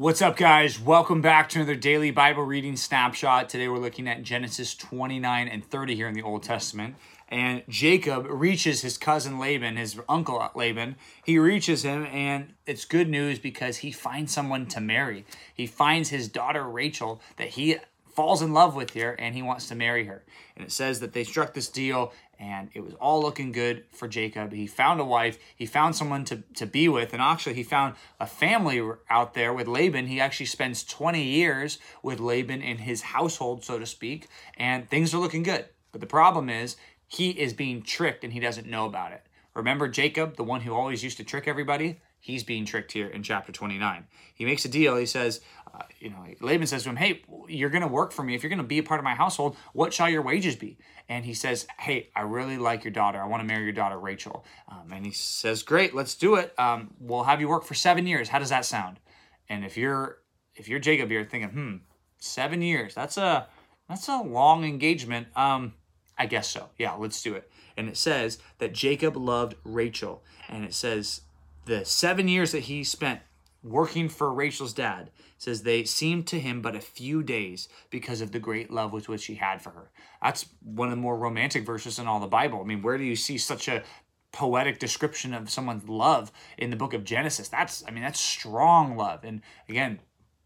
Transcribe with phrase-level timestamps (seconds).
[0.00, 0.80] What's up, guys?
[0.80, 3.50] Welcome back to another daily Bible reading snapshot.
[3.50, 6.94] Today we're looking at Genesis 29 and 30 here in the Old Testament.
[7.28, 10.96] And Jacob reaches his cousin Laban, his uncle Laban.
[11.22, 15.26] He reaches him, and it's good news because he finds someone to marry.
[15.52, 17.76] He finds his daughter Rachel that he
[18.12, 20.24] falls in love with here and he wants to marry her.
[20.56, 24.08] And it says that they struck this deal and it was all looking good for
[24.08, 24.52] Jacob.
[24.52, 27.96] He found a wife, he found someone to, to be with, and actually, he found
[28.18, 30.06] a family out there with Laban.
[30.06, 35.12] He actually spends 20 years with Laban in his household, so to speak, and things
[35.12, 35.66] are looking good.
[35.92, 39.26] But the problem is, he is being tricked and he doesn't know about it.
[39.54, 42.00] Remember Jacob, the one who always used to trick everybody?
[42.20, 44.06] He's being tricked here in chapter 29.
[44.34, 44.96] He makes a deal.
[44.96, 45.40] He says,
[45.74, 48.34] uh, you know, Laban says to him, Hey, you're going to work for me.
[48.34, 50.78] If you're going to be a part of my household, what shall your wages be?
[51.08, 53.20] And he says, Hey, I really like your daughter.
[53.20, 54.44] I want to marry your daughter, Rachel.
[54.68, 56.52] Um, and he says, Great, let's do it.
[56.58, 58.28] Um, we'll have you work for seven years.
[58.28, 59.00] How does that sound?
[59.48, 60.18] And if you're
[60.54, 61.76] if you're Jacob, you're thinking, hmm,
[62.18, 62.94] seven years.
[62.94, 63.48] That's a
[63.88, 65.28] that's a long engagement.
[65.34, 65.74] Um,
[66.18, 66.68] I guess so.
[66.76, 67.50] Yeah, let's do it.
[67.76, 70.22] And it says that Jacob loved Rachel.
[70.48, 71.22] And it says
[71.70, 73.20] the seven years that he spent
[73.62, 78.32] working for Rachel's dad says they seemed to him but a few days because of
[78.32, 79.90] the great love with which he had for her.
[80.20, 82.60] That's one of the more romantic verses in all the Bible.
[82.60, 83.84] I mean, where do you see such a
[84.32, 87.46] poetic description of someone's love in the book of Genesis?
[87.46, 89.22] That's, I mean, that's strong love.
[89.22, 90.00] And again,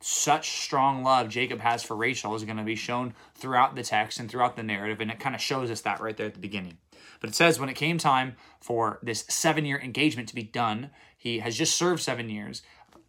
[0.00, 4.18] such strong love Jacob has for Rachel is going to be shown throughout the text
[4.18, 5.02] and throughout the narrative.
[5.02, 6.78] And it kind of shows us that right there at the beginning.
[7.20, 10.90] But it says when it came time for this seven year engagement to be done,
[11.16, 12.62] he has just served seven years.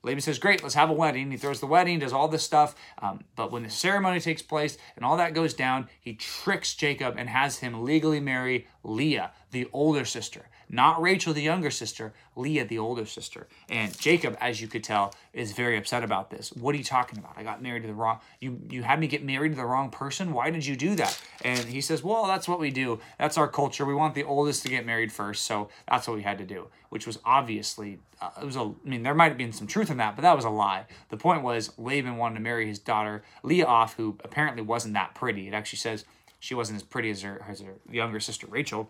[0.03, 1.29] Laban says, Great, let's have a wedding.
[1.31, 2.75] He throws the wedding, does all this stuff.
[2.99, 7.15] Um, but when the ceremony takes place and all that goes down, he tricks Jacob
[7.17, 10.47] and has him legally marry Leah, the older sister.
[10.73, 13.47] Not Rachel, the younger sister, Leah, the older sister.
[13.69, 16.53] And Jacob, as you could tell, is very upset about this.
[16.53, 17.33] What are you talking about?
[17.35, 19.89] I got married to the wrong you you had me get married to the wrong
[19.89, 20.31] person?
[20.31, 21.21] Why did you do that?
[21.43, 22.99] And he says, Well, that's what we do.
[23.19, 23.85] That's our culture.
[23.85, 26.67] We want the oldest to get married first, so that's what we had to do.
[26.87, 29.91] Which was obviously uh, it was a I mean, there might have been some truth
[29.91, 30.85] in that, but that was a lie.
[31.09, 35.15] The point was Laban wanted to marry his daughter Leah off, who apparently wasn't that
[35.15, 35.49] pretty.
[35.49, 36.05] It actually says
[36.39, 38.89] she wasn't as pretty as her as her younger sister Rachel.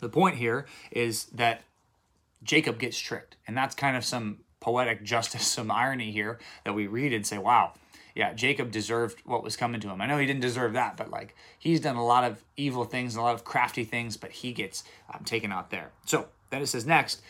[0.00, 1.62] The point here is that
[2.42, 6.86] Jacob gets tricked, and that's kind of some poetic justice, some irony here that we
[6.86, 7.72] read and say, wow,
[8.14, 10.00] yeah, Jacob deserved what was coming to him.
[10.00, 13.14] I know he didn't deserve that, but like he's done a lot of evil things,
[13.14, 15.90] a lot of crafty things, but he gets um, taken out there.
[16.06, 17.22] So then it says next,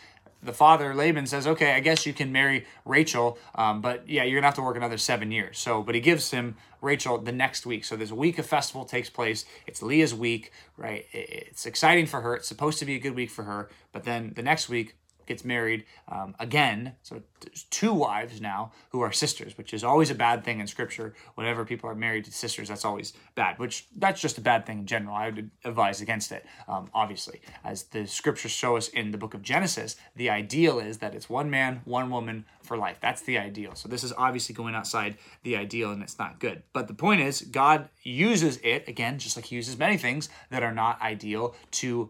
[0.43, 4.39] the father Laban says, "Okay, I guess you can marry Rachel, um, but yeah, you're
[4.39, 7.65] gonna have to work another seven years." So, but he gives him Rachel the next
[7.65, 7.85] week.
[7.85, 9.45] So a week of festival takes place.
[9.67, 11.05] It's Leah's week, right?
[11.11, 12.35] It's exciting for her.
[12.35, 14.95] It's supposed to be a good week for her, but then the next week
[15.31, 16.93] gets married um, again.
[17.03, 17.21] So
[17.69, 21.13] two wives now who are sisters, which is always a bad thing in scripture.
[21.35, 24.79] Whenever people are married to sisters, that's always bad, which that's just a bad thing
[24.79, 25.15] in general.
[25.15, 27.41] I would advise against it, um, obviously.
[27.63, 31.29] As the scriptures show us in the book of Genesis, the ideal is that it's
[31.29, 32.97] one man, one woman for life.
[33.01, 33.75] That's the ideal.
[33.75, 36.63] So this is obviously going outside the ideal and it's not good.
[36.73, 40.63] But the point is, God uses it, again, just like he uses many things that
[40.63, 42.09] are not ideal, to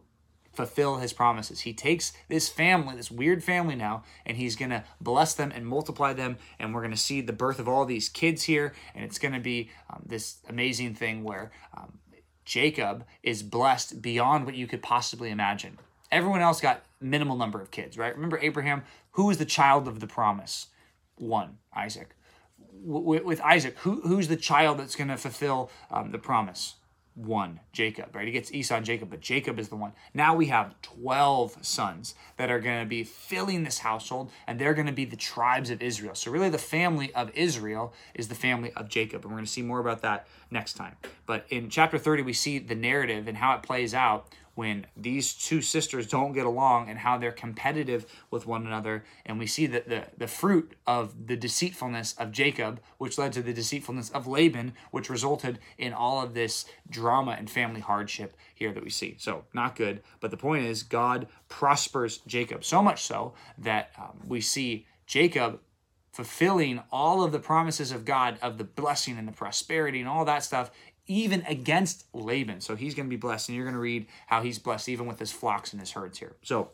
[0.54, 1.62] fulfill his promises.
[1.62, 5.66] He takes this family, this weird family now, and he's going to bless them and
[5.66, 6.38] multiply them.
[6.60, 8.74] And we're going to see the birth of all these kids here.
[8.94, 12.00] And it's going to be um, this amazing thing where um,
[12.46, 15.78] Jacob is blessed beyond what you could possibly imagine.
[16.12, 18.14] Everyone else got minimal number of kids, right?
[18.14, 18.84] Remember Abraham?
[19.12, 20.68] Who is the child of the promise?
[21.16, 22.16] One, Isaac.
[22.86, 26.76] W- with Isaac, who, who's the child that's going to fulfill um, the promise?
[27.16, 28.26] One, Jacob, right?
[28.26, 29.92] He gets Esau and Jacob, but Jacob is the one.
[30.14, 34.74] Now we have 12 sons that are going to be filling this household, and they're
[34.74, 36.16] going to be the tribes of Israel.
[36.16, 39.24] So, really, the family of Israel is the family of Jacob.
[39.24, 40.96] And we're going to see more about that next time.
[41.26, 45.34] But in chapter 30, we see the narrative and how it plays out when these
[45.34, 49.04] two sisters don't get along and how they're competitive with one another.
[49.26, 53.42] And we see that the, the fruit of the deceitfulness of Jacob, which led to
[53.42, 58.72] the deceitfulness of Laban, which resulted in all of this drama and family hardship here
[58.74, 59.16] that we see.
[59.20, 60.02] So, not good.
[60.20, 65.60] But the point is, God prospers Jacob so much so that um, we see Jacob
[66.12, 70.26] fulfilling all of the promises of God of the blessing and the prosperity and all
[70.26, 70.72] that stuff
[71.08, 72.62] even against Laban.
[72.62, 75.08] So he's going to be blessed, and you're going to read how he's blessed even
[75.08, 76.36] with his flocks and his herds here.
[76.44, 76.70] So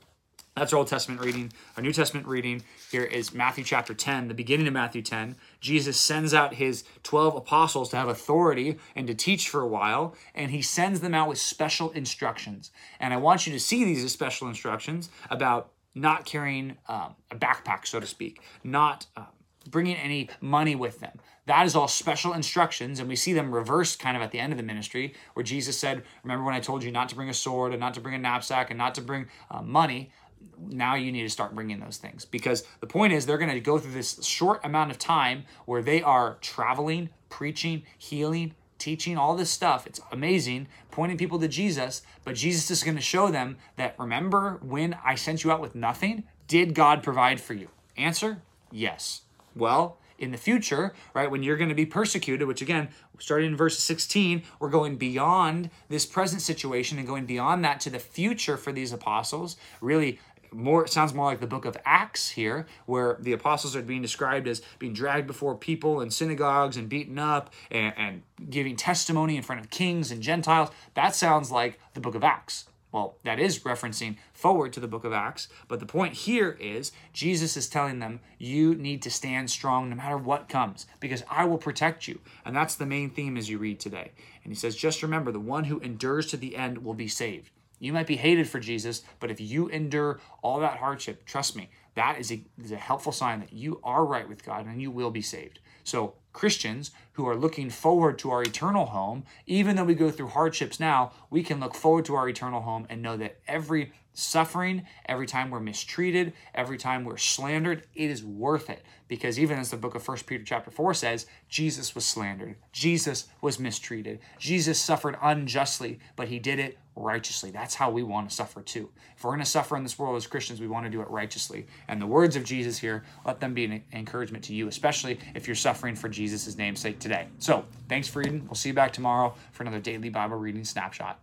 [0.56, 1.51] that's our Old Testament reading.
[1.75, 5.36] Our New Testament reading here is Matthew chapter 10, the beginning of Matthew 10.
[5.60, 10.16] Jesus sends out his 12 apostles to have authority and to teach for a while,
[10.34, 12.72] and he sends them out with special instructions.
[13.00, 17.88] And I want you to see these special instructions about not carrying um, a backpack,
[17.88, 19.27] so to speak, not um,
[19.69, 21.19] bringing any money with them.
[21.45, 24.51] That is all special instructions, and we see them reversed kind of at the end
[24.51, 27.33] of the ministry, where Jesus said, Remember when I told you not to bring a
[27.33, 30.11] sword and not to bring a knapsack and not to bring uh, money?
[30.59, 33.59] Now you need to start bringing those things because the point is they're going to
[33.59, 39.35] go through this short amount of time where they are traveling, preaching, healing, teaching all
[39.35, 39.88] this stuff.
[39.88, 44.59] It's amazing, pointing people to Jesus, but Jesus is going to show them that remember
[44.62, 46.24] when I sent you out with nothing?
[46.47, 47.69] Did God provide for you?
[47.97, 48.41] Answer
[48.71, 49.21] yes.
[49.56, 52.89] Well, in the future, right, when you're going to be persecuted, which again,
[53.19, 57.89] starting in verse 16, we're going beyond this present situation and going beyond that to
[57.89, 60.19] the future for these apostles, really
[60.51, 64.01] more it sounds more like the book of acts here where the apostles are being
[64.01, 69.38] described as being dragged before people in synagogues and beaten up and, and giving testimony
[69.38, 73.39] in front of kings and gentiles that sounds like the book of acts well, that
[73.39, 77.67] is referencing forward to the book of Acts, but the point here is Jesus is
[77.67, 82.07] telling them, you need to stand strong no matter what comes, because I will protect
[82.07, 82.19] you.
[82.45, 84.11] And that's the main theme as you read today.
[84.43, 87.51] And he says, just remember, the one who endures to the end will be saved.
[87.79, 91.69] You might be hated for Jesus, but if you endure all that hardship, trust me,
[91.95, 94.91] that is a, is a helpful sign that you are right with God and you
[94.91, 95.59] will be saved.
[95.83, 100.27] So, Christians who are looking forward to our eternal home, even though we go through
[100.27, 104.85] hardships now, we can look forward to our eternal home and know that every suffering,
[105.06, 108.83] every time we're mistreated, every time we're slandered, it is worth it.
[109.07, 113.27] Because even as the book of First Peter chapter 4 says, Jesus was slandered, Jesus
[113.41, 117.51] was mistreated, Jesus suffered unjustly, but he did it righteously.
[117.51, 118.89] That's how we want to suffer too.
[119.15, 121.09] If we're going to suffer in this world as Christians, we want to do it
[121.09, 121.67] righteously.
[121.88, 125.47] And the words of Jesus here, let them be an encouragement to you, especially if
[125.47, 127.27] you're suffering for Jesus' namesake today.
[127.39, 128.45] So, thanks for reading.
[128.45, 131.19] We'll see you back tomorrow for another daily Bible reading snapshot.